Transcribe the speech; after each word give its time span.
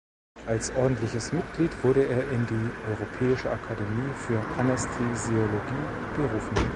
Als 0.47 0.75
ordentliches 0.77 1.31
Mitglied 1.31 1.69
wurde 1.83 2.03
er 2.07 2.27
in 2.31 2.47
die 2.47 2.69
"Europäische 2.89 3.51
Akademie 3.51 4.11
für 4.15 4.43
Anästhesiologie" 4.57 5.89
berufen. 6.17 6.55